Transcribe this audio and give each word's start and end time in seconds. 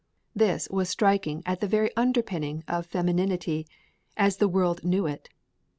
This 0.35 0.67
was 0.71 0.89
striking 0.89 1.43
at 1.45 1.59
the 1.59 1.67
very 1.67 1.95
underpinning 1.95 2.63
of 2.67 2.87
femininity, 2.87 3.67
as 4.17 4.37
the 4.37 4.47
world 4.49 4.83
knew 4.83 5.05
it. 5.05 5.29